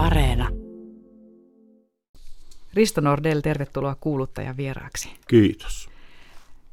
Areena. 0.00 0.48
Risto 2.74 3.00
Nordell, 3.00 3.40
tervetuloa 3.40 3.96
kuuluttajan 4.00 4.56
vieraaksi. 4.56 5.08
Kiitos. 5.28 5.88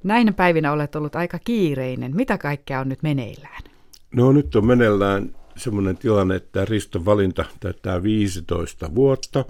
Näinä 0.04 0.32
päivinä 0.32 0.72
olet 0.72 0.96
ollut 0.96 1.16
aika 1.16 1.40
kiireinen. 1.40 2.16
Mitä 2.16 2.38
kaikkea 2.38 2.80
on 2.80 2.90
nyt 2.90 3.04
meneillään? 3.04 3.64
No 4.12 4.32
nyt 4.32 4.56
on 4.56 4.66
meneillään 4.66 5.36
semmoinen 5.58 5.98
tilanne, 5.98 6.36
että 6.36 6.66
Riston 6.66 7.06
valinta 7.06 7.46
täyttää 7.60 8.04
15 8.04 8.96
vuotta. 8.96 9.46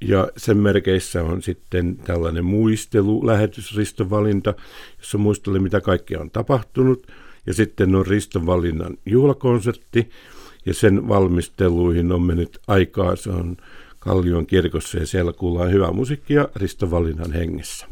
Ja 0.00 0.28
sen 0.36 0.56
merkeissä 0.56 1.24
on 1.24 1.42
sitten 1.42 1.96
tällainen 1.96 2.44
muistelu, 2.44 3.26
lähetys 3.26 3.76
Riston 3.76 4.10
valinta, 4.10 4.54
jossa 4.98 5.18
muistelee, 5.18 5.60
mitä 5.60 5.80
kaikkea 5.80 6.20
on 6.20 6.30
tapahtunut. 6.30 7.06
Ja 7.46 7.54
sitten 7.54 7.94
on 7.94 8.06
Riston 8.06 8.46
valinnan 8.46 8.96
juhlakonsertti, 9.06 10.10
ja 10.68 10.74
sen 10.74 11.08
valmisteluihin 11.08 12.12
on 12.12 12.22
mennyt 12.22 12.58
aikaa. 12.66 13.16
Se 13.16 13.30
on 13.30 13.56
Kallion 13.98 14.46
kirkossa 14.46 14.98
ja 14.98 15.06
siellä 15.06 15.32
kuullaan 15.32 15.72
hyvää 15.72 15.92
musiikkia 15.92 16.48
Riston 16.56 16.90
valinnan 16.90 17.32
hengessä. 17.32 17.86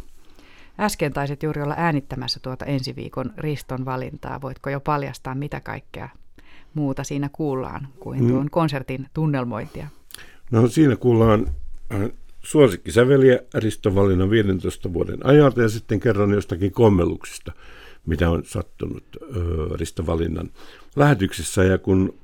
Äsken 0.81 1.13
taisit 1.13 1.43
juuri 1.43 1.63
olla 1.63 1.75
äänittämässä 1.77 2.41
tuota 2.43 2.65
ensi 2.65 2.97
viikon 2.97 3.33
Riston 3.37 3.85
valintaa. 3.85 4.41
Voitko 4.41 4.71
jo 4.71 4.81
paljastaa, 4.81 5.35
mitä 5.35 5.61
kaikkea 5.61 6.09
muuta 6.75 7.05
siinä 7.05 7.31
kuullaan 7.33 7.89
kuin 7.99 8.23
mm. 8.23 8.29
tuon 8.29 8.43
mm. 8.43 8.51
konsertin 8.51 9.07
tunnelmointia? 9.15 9.89
No 10.51 10.69
siinä 10.69 10.97
kuullaan 10.97 11.47
äh, 11.95 12.11
suosikkisäveliä 12.43 13.39
Riston 13.55 13.95
valinnan 13.95 14.31
15 14.31 14.93
vuoden 14.93 15.27
ajalta 15.27 15.63
ja 15.63 15.69
sitten 15.69 16.01
kerran 16.01 16.31
jostakin 16.31 16.73
kommeluksista, 16.73 17.53
mitä 18.07 18.31
on 18.31 18.45
sattunut 18.45 19.05
Riston 19.75 20.07
valinnan 20.07 20.51
lähetyksessä 20.97 21.65
ja 21.65 21.79
kun 21.79 22.15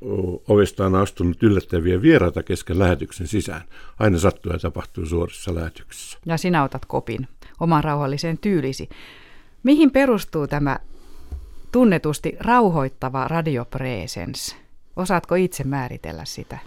ovesta 0.49 0.87
on 0.87 0.95
astunut 0.95 1.43
yllättäviä 1.43 2.03
vieraita 2.03 2.43
kesken 2.43 2.79
lähetyksen 2.79 3.27
sisään. 3.27 3.63
Aina 3.99 4.19
sattuu 4.19 4.53
ja 4.53 4.59
tapahtuu 4.59 5.07
suorissa 5.07 5.55
lähetyksissä. 5.55 6.19
Ja 6.27 6.37
sinä 6.37 6.65
otat 6.65 6.85
kopin 6.85 7.29
oman 7.61 7.85
rauhalliseen 7.85 8.39
tyylisi. 8.39 8.89
Mihin 9.63 9.91
perustuu 9.91 10.47
tämä 10.47 10.79
tunnetusti 11.73 12.37
rauhoittava 12.41 13.29
radiopresens? 13.29 14.57
Osaatko 14.97 15.35
itse 15.35 15.65
määritellä 15.65 16.25
sitä? 16.25 16.59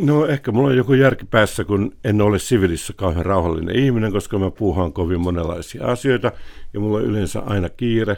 No 0.00 0.26
ehkä 0.26 0.52
mulla 0.52 0.68
on 0.68 0.76
joku 0.76 0.94
järki 0.94 1.24
päässä, 1.24 1.64
kun 1.64 1.92
en 2.04 2.20
ole 2.20 2.38
sivilissä 2.38 2.92
kauhean 2.96 3.26
rauhallinen 3.26 3.76
ihminen, 3.76 4.12
koska 4.12 4.38
mä 4.38 4.50
puuhaan 4.50 4.92
kovin 4.92 5.20
monenlaisia 5.20 5.86
asioita 5.86 6.32
ja 6.72 6.80
mulla 6.80 6.98
on 6.98 7.04
yleensä 7.04 7.40
aina 7.40 7.68
kiire, 7.68 8.16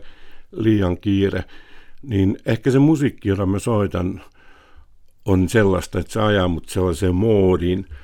liian 0.53 0.99
kiire. 0.99 1.45
Niin 2.03 2.39
ehkä 2.47 2.71
se 2.71 2.79
musiikki, 2.79 3.29
jota 3.29 3.47
mä 3.47 3.59
soitan, 3.59 4.23
on 5.25 5.49
sellaista, 5.49 5.99
että 5.99 6.13
se 6.13 6.21
ajaa 6.21 6.49
mut 6.49 6.69
sellaiseen 6.69 7.15
moodiin– 7.15 7.87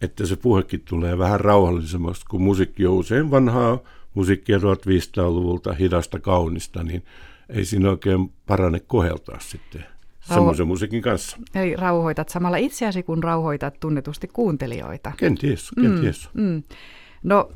että 0.00 0.26
se 0.26 0.36
puhekin 0.36 0.82
tulee 0.88 1.18
vähän 1.18 1.40
rauhallisemmaksi, 1.40 2.26
kun 2.30 2.42
musiikki 2.42 2.86
on 2.86 2.94
usein 2.94 3.30
vanhaa 3.30 3.78
musiikkia 4.14 4.58
1500-luvulta, 4.58 5.72
hidasta, 5.72 6.20
kaunista, 6.20 6.82
niin 6.82 7.02
ei 7.48 7.64
siinä 7.64 7.90
oikein 7.90 8.32
parane 8.46 8.80
koheltaa 8.80 9.40
sitten 9.40 9.84
semmoisen 10.34 10.66
musiikin 10.66 11.02
kanssa. 11.02 11.36
Eli 11.54 11.76
rauhoitat 11.76 12.28
samalla 12.28 12.56
itseäsi, 12.56 13.02
kun 13.02 13.24
rauhoitat 13.24 13.80
tunnetusti 13.80 14.28
kuuntelijoita. 14.32 15.12
Kenties, 15.16 15.70
kenties. 15.80 16.28
Mm, 16.34 16.42
mm. 16.42 16.62
No, 17.22 17.50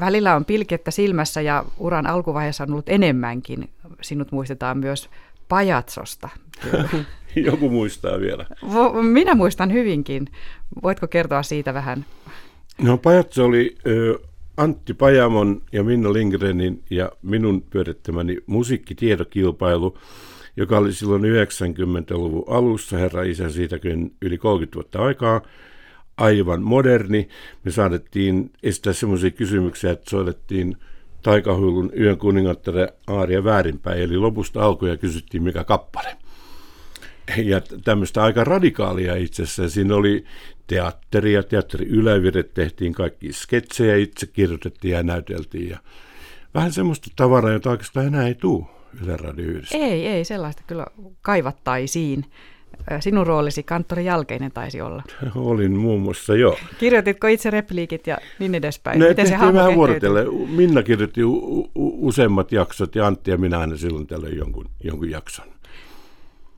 välillä 0.00 0.36
on 0.36 0.44
pilkettä 0.44 0.90
silmässä 0.90 1.40
ja 1.40 1.64
uran 1.78 2.06
alkuvaiheessa 2.06 2.64
on 2.64 2.72
ollut 2.72 2.88
enemmänkin. 2.88 3.70
Sinut 4.00 4.32
muistetaan 4.32 4.78
myös 4.78 5.10
pajatsosta. 5.48 6.28
Joku 7.36 7.70
muistaa 7.70 8.20
vielä. 8.20 8.46
Minä 9.02 9.34
muistan 9.34 9.72
hyvinkin. 9.72 10.26
Voitko 10.82 11.08
kertoa 11.08 11.42
siitä 11.42 11.74
vähän? 11.74 12.04
No 12.82 12.98
pajatso 12.98 13.44
oli 13.44 13.76
ö, 13.86 14.18
Antti 14.56 14.94
Pajamon 14.94 15.62
ja 15.72 15.84
Minna 15.84 16.12
Lindgrenin 16.12 16.82
ja 16.90 17.12
minun 17.22 17.62
pyörittämäni 17.62 18.38
musiikkitiedokilpailu, 18.46 19.98
joka 20.56 20.78
oli 20.78 20.92
silloin 20.92 21.22
90-luvun 21.22 22.44
alussa, 22.46 22.96
herra 22.96 23.22
isä 23.22 23.50
siitäkin 23.50 24.16
yli 24.22 24.38
30 24.38 24.74
vuotta 24.74 25.02
aikaa, 25.02 25.42
aivan 26.16 26.62
moderni. 26.62 27.28
Me 27.64 27.70
saadettiin 27.70 28.50
estää 28.62 28.92
semmoisia 28.92 29.30
kysymyksiä, 29.30 29.90
että 29.90 30.10
soitettiin 30.10 30.76
taikahuilun 31.22 31.92
yön 32.00 32.18
kuningattare 32.18 32.88
aaria 33.06 33.44
väärinpäin, 33.44 34.02
eli 34.02 34.16
lopusta 34.16 34.62
alkuja 34.62 34.96
kysyttiin 34.96 35.42
mikä 35.42 35.64
kappale 35.64 36.16
ja 37.36 37.60
tämmöistä 37.84 38.22
aika 38.22 38.44
radikaalia 38.44 39.16
itse 39.16 39.42
asiassa. 39.42 39.68
Siinä 39.68 39.94
oli 39.94 40.24
teatteria, 40.66 41.42
teatteri 41.42 41.86
yläviret, 41.86 42.54
tehtiin 42.54 42.92
kaikki 42.92 43.32
sketsejä, 43.32 43.96
itse 43.96 44.26
kirjoitettiin 44.26 44.92
ja 44.92 45.02
näyteltiin. 45.02 45.68
Ja 45.68 45.78
vähän 46.54 46.72
semmoista 46.72 47.10
tavaraa, 47.16 47.52
jota 47.52 47.70
oikeastaan 47.70 48.06
enää 48.06 48.26
ei 48.26 48.34
tule 48.34 48.79
Yle 49.04 49.16
Radio 49.16 49.60
Ei, 49.74 50.06
ei, 50.06 50.24
sellaista 50.24 50.62
kyllä 50.66 50.86
kaivattaisiin. 51.22 52.24
Sinun 53.00 53.26
roolisi 53.26 53.62
kanttori 53.62 54.04
Jälkeinen 54.04 54.52
taisi 54.52 54.80
olla. 54.80 55.02
Olin 55.34 55.76
muun 55.76 56.00
muassa, 56.00 56.36
joo. 56.36 56.56
Kirjoititko 56.78 57.26
itse 57.26 57.50
repliikit 57.50 58.06
ja 58.06 58.18
niin 58.38 58.54
edespäin? 58.54 58.98
Ne 58.98 59.08
Miten 59.08 59.26
se 59.26 59.38
vähän 59.52 59.74
vuorotelle. 59.74 60.24
Minna 60.48 60.82
kirjoitti 60.82 61.24
u- 61.24 61.70
u- 61.74 62.06
useimmat 62.08 62.52
jaksot 62.52 62.94
ja 62.94 63.06
Antti 63.06 63.30
ja 63.30 63.38
minä 63.38 63.58
aina 63.58 63.76
silloin 63.76 64.06
tällöin 64.06 64.36
jonkun, 64.36 64.70
jonkun 64.84 65.10
jakson. 65.10 65.46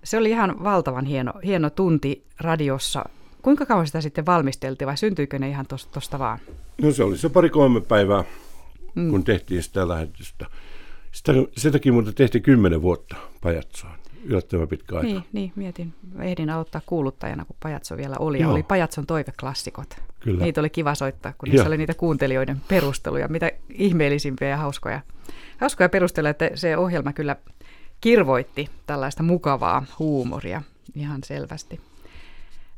Se 0.04 0.18
oli 0.18 0.30
ihan 0.30 0.64
valtavan 0.64 1.04
hieno, 1.04 1.32
hieno 1.44 1.70
tunti 1.70 2.24
radiossa. 2.40 3.04
Kuinka 3.42 3.66
kauan 3.66 3.86
sitä 3.86 4.00
sitten 4.00 4.26
valmisteltiin 4.26 4.88
vai 4.88 4.96
syntyikö 4.96 5.38
ne 5.38 5.48
ihan 5.48 5.66
tuosta 5.92 6.18
vaan? 6.18 6.38
No 6.82 6.92
se 6.92 7.04
oli 7.04 7.18
se 7.18 7.28
pari-kolme 7.28 7.80
päivää, 7.80 8.24
mm. 8.94 9.10
kun 9.10 9.24
tehtiin 9.24 9.62
sitä 9.62 9.88
lähetystä. 9.88 10.46
Sitä, 11.12 11.32
sitäkin 11.56 11.92
muuten 11.92 12.14
tehtiin 12.14 12.42
kymmenen 12.42 12.82
vuotta 12.82 13.16
Pajatsoon. 13.40 13.92
Yllättävän 14.24 14.68
pitkä 14.68 14.96
aika. 14.96 15.06
Niin, 15.06 15.24
niin, 15.32 15.52
mietin. 15.56 15.94
Ehdin 16.20 16.50
aloittaa 16.50 16.80
kuuluttajana, 16.86 17.44
kun 17.44 17.56
Pajatso 17.62 17.96
vielä 17.96 18.16
oli. 18.18 18.40
Joo. 18.40 18.52
Oli 18.52 18.62
Pajatson 18.62 19.06
toiveklassikot. 19.06 19.96
Kyllä. 20.20 20.44
Niitä 20.44 20.60
oli 20.60 20.70
kiva 20.70 20.94
soittaa, 20.94 21.32
kun 21.38 21.48
niissä 21.48 21.68
oli 21.68 21.76
niitä 21.76 21.94
kuuntelijoiden 21.94 22.60
perusteluja. 22.68 23.28
Mitä 23.28 23.52
ihmeellisimpiä 23.74 24.48
ja 24.48 24.56
hauskoja, 24.56 25.00
hauskoja 25.58 25.88
perusteluja, 25.88 26.30
että 26.30 26.50
se 26.54 26.76
ohjelma 26.76 27.12
kyllä 27.12 27.36
kirvoitti 28.00 28.68
tällaista 28.86 29.22
mukavaa 29.22 29.86
huumoria 29.98 30.62
ihan 30.94 31.20
selvästi. 31.24 31.80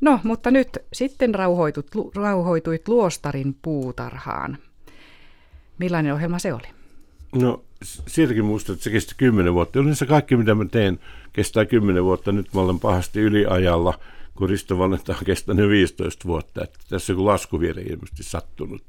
No, 0.01 0.21
mutta 0.23 0.51
nyt 0.51 0.69
sitten 0.93 1.35
rauhoitut, 1.35 1.87
rauhoituit 2.15 2.89
Luostarin 2.89 3.57
puutarhaan. 3.63 4.59
Millainen 5.79 6.15
ohjelma 6.15 6.39
se 6.39 6.55
oli? 6.55 6.69
No, 7.35 7.65
siitäkin 8.07 8.45
muistan, 8.45 8.73
että 8.73 8.85
se 8.85 8.91
kesti 8.91 9.15
kymmenen 9.17 9.55
vuotta. 9.55 9.79
Yleensä 9.79 10.07
kaikki, 10.07 10.37
mitä 10.37 10.55
mä 10.55 10.65
teen, 10.65 10.99
kestää 11.33 11.65
kymmenen 11.65 12.05
vuotta. 12.05 12.33
Nyt 12.33 12.55
mä 12.55 12.61
olen 12.61 12.81
pahasti 12.81 13.21
yliajalla, 13.21 13.99
kun 14.35 14.49
Risto 14.49 14.79
Valenta 14.79 15.13
on 15.13 15.25
kestänyt 15.25 15.69
15 15.69 16.29
vuotta. 16.29 16.65
Että 16.65 16.79
tässä 16.89 17.13
joku 17.13 17.27
laskuvirhe 17.27 17.83
ilmeisesti 17.83 18.23
sattunut. 18.23 18.83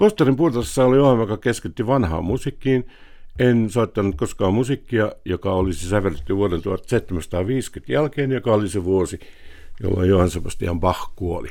Luostarin 0.00 0.36
puutarhassa 0.36 0.84
oli 0.84 0.98
ohjelma, 0.98 1.22
joka 1.22 1.36
keskitti 1.36 1.86
vanhaan 1.86 2.24
musiikkiin– 2.24 2.86
en 3.38 3.70
soittanut 3.70 4.16
koskaan 4.16 4.54
musiikkia, 4.54 5.12
joka 5.24 5.52
olisi 5.52 5.88
sävelletty 5.88 6.36
vuoden 6.36 6.62
1750 6.62 7.92
jälkeen, 7.92 8.32
joka 8.32 8.52
oli 8.52 8.68
se 8.68 8.84
vuosi, 8.84 9.20
jolloin 9.82 10.08
Johann 10.08 10.30
Sebastian 10.30 10.80
Bach 10.80 11.10
kuoli. 11.16 11.48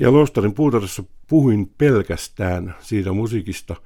Ja 0.00 0.12
Lostarin 0.12 0.54
puutarhassa 0.54 1.04
puhuin 1.28 1.70
pelkästään 1.78 2.74
siitä 2.80 3.12
musiikista, 3.12 3.76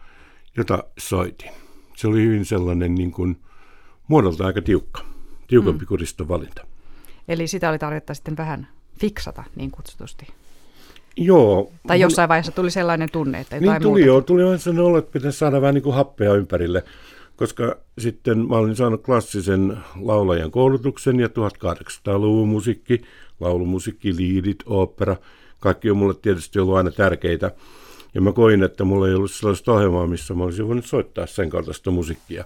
jota 0.57 0.85
soitin. 0.99 1.51
Se 1.97 2.09
oli 2.09 2.23
hyvin 2.23 2.45
sellainen 2.45 2.95
niin 2.95 3.11
kuin, 3.11 3.37
muodolta 4.09 4.47
aika 4.47 4.63
tiukka, 4.63 5.03
tiukempi 5.47 5.85
mm. 5.85 5.89
kuin 5.89 6.29
valinta. 6.29 6.67
Eli 7.29 7.47
sitä 7.47 7.71
oli 7.71 7.79
tarvetta 7.79 8.15
sitten 8.15 8.37
vähän 8.37 8.69
fiksata 9.01 9.45
niin 9.57 9.71
kutsutusti. 9.71 10.27
Joo. 11.17 11.73
Tai 11.87 12.01
jossain 12.01 12.29
vaiheessa 12.29 12.53
tuli 12.53 12.71
sellainen 12.71 13.09
tunne, 13.13 13.41
että 13.41 13.61
Niin 13.61 13.83
tuli 13.83 14.05
joo, 14.05 14.21
tuli 14.21 14.45
vähän 14.45 14.59
sellainen 14.59 14.85
olo, 14.85 14.99
että 14.99 15.13
pitäisi 15.13 15.39
saada 15.39 15.61
vähän 15.61 15.75
niin 15.75 15.83
kuin 15.83 15.95
happea 15.95 16.35
ympärille, 16.35 16.85
koska 17.37 17.77
sitten 17.99 18.49
mä 18.49 18.57
olin 18.57 18.77
saanut 18.77 19.03
klassisen 19.03 19.77
laulajan 20.01 20.51
koulutuksen 20.51 21.21
ja 21.21 21.27
1800-luvun 21.27 22.49
musiikki, 22.49 23.03
laulumusiikki, 23.41 24.17
liidit, 24.17 24.63
opera, 24.67 25.17
kaikki 25.61 25.91
on 25.91 25.97
mulle 25.97 26.15
tietysti 26.15 26.59
ollut 26.59 26.77
aina 26.77 26.91
tärkeitä. 26.91 27.51
Ja 28.17 28.23
mä 28.23 28.33
koin, 28.33 28.63
että 28.63 28.85
mulla 28.85 29.09
ei 29.09 29.15
ollut 29.15 29.31
sellaista 29.31 29.73
ohjelmaa, 29.73 30.07
missä 30.07 30.35
mä 30.35 30.45
olisin 30.45 30.69
voinut 30.69 30.85
soittaa 30.85 31.27
sen 31.27 31.51
kaltaista 31.51 31.91
musiikkia. 31.91 32.45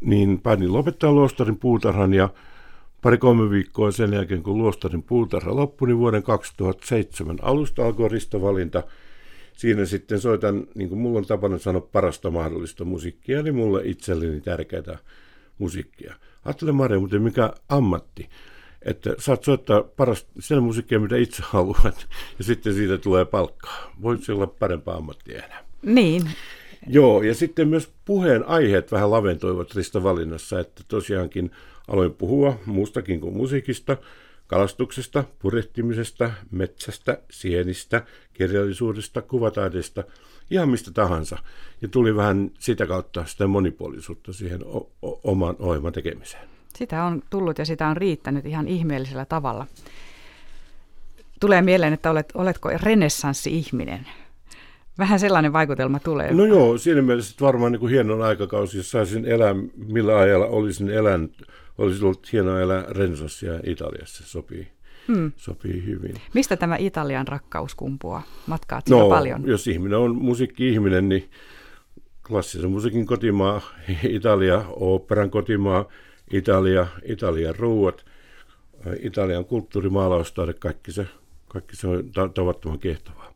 Niin 0.00 0.40
päätin 0.40 0.72
lopettaa 0.72 1.12
Luostarin 1.12 1.58
puutarhan 1.58 2.14
ja 2.14 2.28
Pari-kolme 3.02 3.50
viikkoa 3.50 3.90
sen 3.90 4.12
jälkeen, 4.12 4.42
kun 4.42 4.58
Luostarin 4.58 5.02
puutarha 5.02 5.56
loppui, 5.56 5.88
niin 5.88 5.98
vuoden 5.98 6.22
2007 6.22 7.38
alusta 7.42 7.86
alkoi 7.86 8.08
ristovalinta. 8.08 8.82
Siinä 9.52 9.84
sitten 9.84 10.20
soitan, 10.20 10.66
niin 10.74 10.88
kuin 10.88 10.98
mulla 10.98 11.18
on 11.18 11.26
tapana 11.26 11.58
sanoa, 11.58 11.88
parasta 11.92 12.30
mahdollista 12.30 12.84
musiikkia, 12.84 13.38
eli 13.38 13.52
mulle 13.52 13.82
itselleni 13.84 14.40
tärkeää 14.40 14.98
musiikkia. 15.58 16.14
Ajattele 16.44 16.72
Maria, 16.72 17.00
mutta 17.00 17.18
mikä 17.18 17.52
ammatti. 17.68 18.28
Että 18.86 19.14
saat 19.18 19.44
soittaa 19.44 19.82
parasta 19.82 20.30
sen 20.38 20.62
musiikkia, 20.62 21.00
mitä 21.00 21.16
itse 21.16 21.42
haluat, 21.46 22.06
ja 22.38 22.44
sitten 22.44 22.74
siitä 22.74 22.98
tulee 22.98 23.24
palkkaa. 23.24 23.92
Voisi 24.02 24.32
olla 24.32 24.46
parempaa 24.46 24.96
ammattia 24.96 25.42
enää. 25.42 25.64
Niin. 25.82 26.30
Joo, 26.86 27.22
ja 27.22 27.34
sitten 27.34 27.68
myös 27.68 27.90
puheen 28.04 28.48
aiheet 28.48 28.92
vähän 28.92 29.10
laventoivat 29.10 29.74
Risto 29.74 30.02
valinnassa, 30.02 30.60
että 30.60 30.82
tosiaankin 30.88 31.50
aloin 31.88 32.14
puhua 32.14 32.58
muustakin 32.66 33.20
kuin 33.20 33.36
musiikista, 33.36 33.96
kalastuksesta, 34.46 35.24
purehtimisesta, 35.38 36.30
metsästä, 36.50 37.18
sienistä, 37.30 38.02
kirjallisuudesta, 38.32 39.22
kuvataiteesta, 39.22 40.04
ihan 40.50 40.68
mistä 40.68 40.90
tahansa. 40.90 41.38
Ja 41.82 41.88
tuli 41.88 42.16
vähän 42.16 42.50
sitä 42.58 42.86
kautta 42.86 43.24
sitä 43.24 43.46
monipuolisuutta 43.46 44.32
siihen 44.32 44.60
o- 44.64 44.90
o- 45.02 45.20
oman 45.24 45.56
ohjelman 45.58 45.92
tekemiseen. 45.92 46.55
Sitä 46.76 47.04
on 47.04 47.22
tullut 47.30 47.58
ja 47.58 47.64
sitä 47.64 47.88
on 47.88 47.96
riittänyt 47.96 48.46
ihan 48.46 48.68
ihmeellisellä 48.68 49.24
tavalla. 49.24 49.66
Tulee 51.40 51.62
mieleen, 51.62 51.92
että 51.92 52.10
olet, 52.10 52.32
oletko 52.34 52.70
renessanssi-ihminen? 52.82 54.06
Vähän 54.98 55.20
sellainen 55.20 55.52
vaikutelma 55.52 55.98
tulee. 55.98 56.32
No 56.32 56.44
joo, 56.44 56.78
siinä 56.78 57.02
mielessä 57.02 57.36
varmaan 57.40 57.72
niin 57.72 57.80
kuin 57.80 57.92
hienon 57.92 58.22
aikakausi, 58.22 58.76
jos 58.76 58.90
saisin 58.90 59.24
elää, 59.24 59.54
millä 59.76 60.18
ajalla 60.18 60.46
olisin 60.46 60.90
elänyt, 60.90 61.46
olisi 61.78 62.04
ollut 62.04 62.32
hienoa 62.32 62.60
elää 62.60 62.84
renesanssia 62.88 63.52
Italiassa, 63.66 64.24
sopii. 64.26 64.68
Hmm. 65.08 65.32
Sopii 65.36 65.84
hyvin. 65.86 66.14
Mistä 66.34 66.56
tämä 66.56 66.76
Italian 66.76 67.28
rakkaus 67.28 67.74
kumpuaa? 67.74 68.22
Matkaat 68.46 68.88
no, 68.88 69.08
paljon? 69.08 69.46
jos 69.46 69.66
ihminen 69.66 69.98
on 69.98 70.16
musiikki-ihminen, 70.16 71.08
niin 71.08 71.30
klassisen 72.26 72.70
musiikin 72.70 73.06
kotimaa, 73.06 73.60
Italia, 74.08 74.64
oopperan 74.68 75.30
kotimaa, 75.30 75.88
Italia, 76.32 76.86
Italian 77.04 77.56
ruuat, 77.56 78.04
Italian 79.00 79.44
kulttuuri, 79.44 79.90
maalaustaide, 79.90 80.52
kaikki 80.52 80.92
se, 80.92 81.06
kaikki 81.48 81.76
se 81.76 81.88
on 81.88 82.12
tavattoman 82.34 82.78
kehtovaa. 82.78 83.34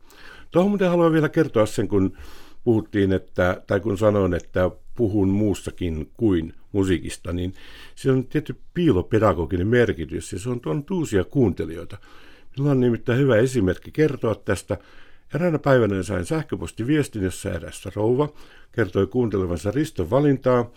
Tuohon 0.51 0.71
muuten 0.71 0.89
haluan 0.89 1.13
vielä 1.13 1.29
kertoa 1.29 1.65
sen, 1.65 1.87
kun 1.87 2.17
puhuttiin, 2.63 3.11
että, 3.11 3.61
tai 3.67 3.79
kun 3.79 3.97
sanoin, 3.97 4.33
että 4.33 4.71
puhun 4.95 5.29
muustakin 5.29 6.11
kuin 6.13 6.53
musiikista, 6.71 7.33
niin 7.33 7.53
se 7.95 8.11
on 8.11 8.25
tietty 8.27 8.55
piilopedagoginen 8.73 9.67
merkitys 9.67 10.33
ja 10.33 10.39
se 10.39 10.49
on 10.49 10.61
tuonut 10.61 10.91
uusia 10.91 11.23
kuuntelijoita. 11.23 11.97
Minulla 12.57 12.71
on 12.71 12.79
nimittäin 12.79 13.19
hyvä 13.19 13.37
esimerkki 13.37 13.91
kertoa 13.91 14.35
tästä. 14.35 14.77
Eräänä 15.35 15.59
päivänä 15.59 16.03
sain 16.03 16.25
sähköpostiviestin, 16.25 17.23
jossa 17.23 17.51
erässä 17.51 17.91
rouva 17.95 18.29
kertoi 18.71 19.07
kuuntelevansa 19.07 19.71
Riston 19.71 20.09
valintaa, 20.09 20.71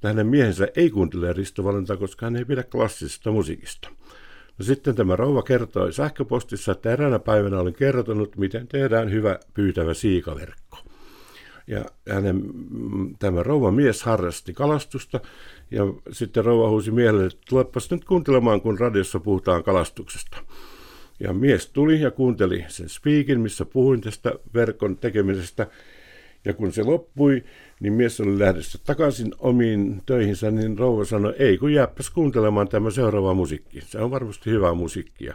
mutta 0.00 0.08
hänen 0.08 0.26
miehensä 0.26 0.68
ei 0.76 0.90
kuuntele 0.90 1.32
Risto 1.32 1.64
valintaa, 1.64 1.96
koska 1.96 2.26
hän 2.26 2.36
ei 2.36 2.44
pidä 2.44 2.62
klassisesta 2.62 3.30
musiikista. 3.30 3.88
No 4.58 4.64
sitten 4.64 4.94
tämä 4.94 5.16
rouva 5.16 5.42
kertoi 5.42 5.92
sähköpostissa, 5.92 6.72
että 6.72 6.92
eräänä 6.92 7.18
päivänä 7.18 7.60
olin 7.60 7.74
kertonut, 7.74 8.36
miten 8.36 8.68
tehdään 8.68 9.10
hyvä 9.10 9.38
pyytävä 9.54 9.94
siikaverkko. 9.94 10.78
Ja 11.66 11.84
hänen, 12.08 12.42
tämä 13.18 13.42
rouva 13.42 13.70
mies 13.70 14.02
harrasti 14.02 14.52
kalastusta 14.52 15.20
ja 15.70 15.82
sitten 16.12 16.44
rouva 16.44 16.68
huusi 16.68 16.90
miehelle, 16.90 17.26
että 17.26 17.38
tulepas 17.48 17.90
nyt 17.90 18.04
kuuntelemaan, 18.04 18.60
kun 18.60 18.78
radiossa 18.78 19.20
puhutaan 19.20 19.64
kalastuksesta. 19.64 20.36
Ja 21.20 21.32
mies 21.32 21.66
tuli 21.66 22.00
ja 22.00 22.10
kuunteli 22.10 22.64
sen 22.68 22.88
speakin, 22.88 23.40
missä 23.40 23.64
puhuin 23.64 24.00
tästä 24.00 24.34
verkon 24.54 24.96
tekemisestä. 24.96 25.66
Ja 26.44 26.54
kun 26.54 26.72
se 26.72 26.82
loppui, 26.82 27.44
niin 27.80 27.92
mies 27.92 28.20
oli 28.20 28.38
lähdössä 28.38 28.78
takaisin 28.84 29.34
omiin 29.38 30.02
töihinsä, 30.06 30.50
niin 30.50 30.78
rouva 30.78 31.04
sanoi, 31.04 31.34
ei 31.38 31.58
kun 31.58 31.72
jääpäs 31.72 32.10
kuuntelemaan 32.10 32.68
tämä 32.68 32.90
seuraava 32.90 33.34
musiikki. 33.34 33.80
Se 33.80 33.98
on 33.98 34.10
varmasti 34.10 34.50
hyvää 34.50 34.74
musiikkia. 34.74 35.34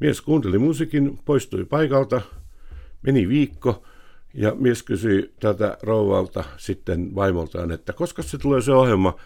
Mies 0.00 0.20
kuunteli 0.20 0.58
musiikin, 0.58 1.18
poistui 1.24 1.64
paikalta, 1.64 2.20
meni 3.02 3.28
viikko, 3.28 3.82
ja 4.34 4.54
mies 4.54 4.82
kysyi 4.82 5.34
tätä 5.40 5.78
rouvalta 5.82 6.44
sitten 6.56 7.14
vaimoltaan, 7.14 7.72
että 7.72 7.92
koska 7.92 8.22
se 8.22 8.38
tulee 8.38 8.62
se 8.62 8.72
ohjelma 8.72 9.16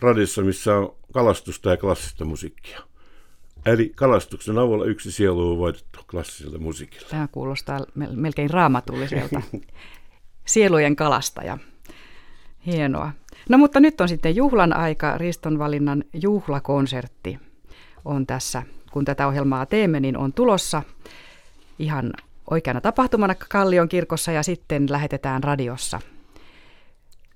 radissa, 0.00 0.42
missä 0.42 0.76
on 0.76 0.94
kalastusta 1.12 1.70
ja 1.70 1.76
klassista 1.76 2.24
musiikkia. 2.24 2.80
Eli 3.66 3.92
kalastuksen 3.96 4.58
avulla 4.58 4.84
yksi 4.84 5.12
sielu 5.12 5.50
on 5.50 5.58
voitettu 5.58 6.00
klassiselle 6.10 6.58
musiikille. 6.58 7.08
Tämä 7.10 7.28
kuulostaa 7.32 7.80
melkein 7.94 8.50
raamatulliselta. 8.50 9.42
Sielujen 10.48 10.96
kalastaja. 10.96 11.58
Hienoa. 12.66 13.12
No 13.48 13.58
mutta 13.58 13.80
nyt 13.80 14.00
on 14.00 14.08
sitten 14.08 14.36
juhlan 14.36 14.76
aika. 14.76 15.18
Riston 15.18 15.58
valinnan 15.58 16.04
juhlakonsertti 16.12 17.38
on 18.04 18.26
tässä. 18.26 18.62
Kun 18.90 19.04
tätä 19.04 19.26
ohjelmaa 19.26 19.66
teemme, 19.66 20.00
niin 20.00 20.16
on 20.16 20.32
tulossa 20.32 20.82
ihan 21.78 22.12
oikeana 22.50 22.80
tapahtumana 22.80 23.34
Kallion 23.34 23.88
kirkossa 23.88 24.32
ja 24.32 24.42
sitten 24.42 24.86
lähetetään 24.90 25.44
radiossa. 25.44 26.00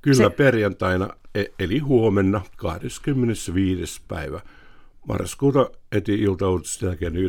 Kyllä 0.03 0.17
Se... 0.17 0.31
perjantaina, 0.31 1.09
e- 1.35 1.45
eli 1.59 1.79
huomenna 1.79 2.41
25. 2.57 4.03
päivä 4.09 4.41
marraskuuta 5.09 5.71
eti 5.93 6.15
iltauutisten 6.15 6.87
jälkeen 6.87 7.15
19.02 7.15 7.21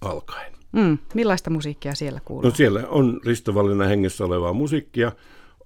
alkaen. 0.00 0.59
Mm, 0.72 0.98
millaista 1.14 1.50
musiikkia 1.50 1.94
siellä 1.94 2.20
kuuluu? 2.24 2.50
No 2.50 2.56
siellä 2.56 2.88
on 2.88 3.20
Ristovallinnan 3.26 3.88
hengessä 3.88 4.24
olevaa 4.24 4.52
musiikkia. 4.52 5.12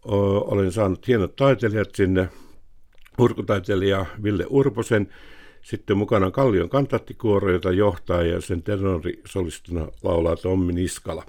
O, 0.04 0.38
olen 0.38 0.72
saanut 0.72 1.08
hienot 1.08 1.36
taiteilijat 1.36 1.94
sinne. 1.94 2.28
Urkutaiteilija 3.18 4.06
Ville 4.22 4.46
Urposen, 4.48 5.08
sitten 5.62 5.96
mukana 5.96 6.30
Kallion 6.30 6.68
kantattikuoro, 6.68 7.52
jota 7.52 7.72
johtaa 7.72 8.22
ja 8.22 8.40
sen 8.40 8.62
tenorisolistuna 8.62 9.88
laulaa 10.02 10.36
Tommi 10.36 10.72
Niskala. 10.72 11.24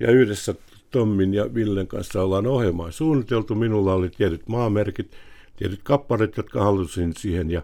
Ja 0.00 0.10
yhdessä 0.10 0.54
Tommin 0.90 1.34
ja 1.34 1.54
Villen 1.54 1.86
kanssa 1.86 2.22
ollaan 2.22 2.46
ohjelmaa 2.46 2.90
suunniteltu. 2.90 3.54
Minulla 3.54 3.94
oli 3.94 4.08
tietyt 4.08 4.48
maamerkit, 4.48 5.12
tietyt 5.56 5.80
kapparit, 5.82 6.36
jotka 6.36 6.64
halusin 6.64 7.12
siihen 7.16 7.50
ja 7.50 7.62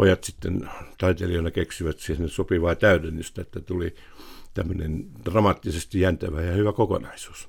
pojat 0.00 0.24
sitten 0.24 0.70
taiteilijoina 0.98 1.50
keksivät 1.50 1.98
siihen 1.98 2.28
sopivaa 2.28 2.74
täydennystä, 2.74 3.42
että 3.42 3.60
tuli 3.60 3.94
tämmöinen 4.54 5.06
dramaattisesti 5.24 6.00
jäntävä 6.00 6.42
ja 6.42 6.52
hyvä 6.52 6.72
kokonaisuus. 6.72 7.48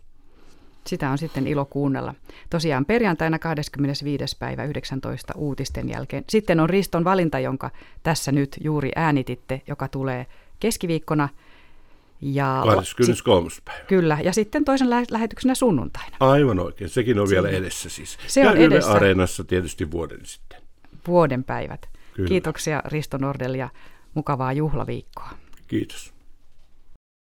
Sitä 0.88 1.09
on 1.09 1.18
sitten 1.18 1.48
ilo 1.48 1.65
kuunnella. 1.65 2.13
Tosiaan 2.50 2.86
perjantaina 2.86 3.39
25. 3.39 4.38
päivä 4.39 4.63
19 4.63 5.33
uutisten 5.38 5.89
jälkeen. 5.89 6.24
Sitten 6.30 6.59
on 6.59 6.69
Riston 6.69 7.03
valinta, 7.03 7.39
jonka 7.39 7.71
tässä 8.03 8.31
nyt 8.31 8.57
juuri 8.63 8.92
äänititte, 8.95 9.62
joka 9.68 9.88
tulee 9.88 10.25
keskiviikkona. 10.59 11.30
Ja 12.21 12.64
23. 12.75 13.49
päivä. 13.66 13.85
Kyllä, 13.87 14.18
ja 14.23 14.33
sitten 14.33 14.66
toisen 14.66 14.90
lä- 14.90 15.04
lähetyksenä 15.11 15.56
sunnuntaina. 15.56 16.18
Aivan 16.19 16.59
oikein, 16.59 16.90
sekin 16.90 17.19
on 17.19 17.30
vielä 17.30 17.49
edessä 17.49 17.90
siis. 17.90 18.18
Se 18.28 18.49
on 18.49 18.57
ja 18.57 18.66
edessä. 18.66 18.92
Areenassa 18.92 19.44
tietysti 19.44 19.92
vuoden 19.92 20.25
sitten. 20.25 20.61
Vuoden 21.07 21.44
päivät. 21.44 22.00
Kyllä. 22.21 22.30
Kiitoksia 22.30 22.81
Risto 22.85 23.18
Nordel 23.18 23.54
ja 23.54 23.69
mukavaa 24.13 24.54
juhlaviikkoa. 24.54 25.30
Kiitos. 25.68 26.13